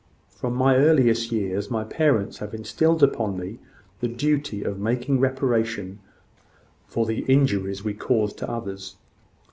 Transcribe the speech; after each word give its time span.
From 0.31 0.55
my 0.55 0.77
earliest 0.77 1.31
years, 1.31 1.69
my 1.69 1.83
parents 1.83 2.39
have 2.39 2.55
instilled 2.55 3.03
into 3.03 3.27
me 3.29 3.59
the 3.99 4.07
duty 4.07 4.63
of 4.63 4.79
making 4.79 5.19
reparation 5.19 5.99
for 6.87 7.05
the 7.05 7.19
injuries 7.31 7.83
we 7.83 7.93
cause 7.93 8.33
to 8.37 8.49
others." 8.49 8.95